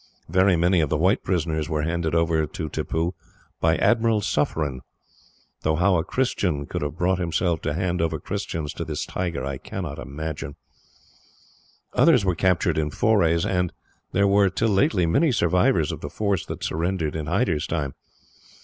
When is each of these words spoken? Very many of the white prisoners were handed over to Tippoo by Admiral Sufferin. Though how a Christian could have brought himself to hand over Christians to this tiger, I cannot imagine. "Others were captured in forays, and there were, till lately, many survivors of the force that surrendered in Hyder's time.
Very 0.29 0.55
many 0.55 0.81
of 0.81 0.89
the 0.89 0.97
white 0.97 1.23
prisoners 1.23 1.69
were 1.69 1.83
handed 1.83 2.15
over 2.15 2.47
to 2.47 2.69
Tippoo 2.69 3.13
by 3.59 3.77
Admiral 3.77 4.19
Sufferin. 4.21 4.81
Though 5.61 5.75
how 5.75 5.97
a 5.97 6.03
Christian 6.03 6.65
could 6.65 6.81
have 6.81 6.97
brought 6.97 7.19
himself 7.19 7.61
to 7.61 7.75
hand 7.75 8.01
over 8.01 8.19
Christians 8.19 8.73
to 8.73 8.83
this 8.83 9.05
tiger, 9.05 9.45
I 9.45 9.59
cannot 9.59 9.99
imagine. 9.99 10.55
"Others 11.93 12.25
were 12.25 12.33
captured 12.33 12.79
in 12.79 12.89
forays, 12.89 13.45
and 13.45 13.71
there 14.11 14.27
were, 14.27 14.49
till 14.49 14.69
lately, 14.69 15.05
many 15.05 15.31
survivors 15.31 15.91
of 15.91 16.01
the 16.01 16.09
force 16.09 16.47
that 16.47 16.63
surrendered 16.63 17.15
in 17.15 17.27
Hyder's 17.27 17.67
time. 17.67 17.93